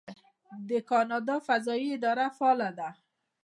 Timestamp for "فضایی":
1.47-1.87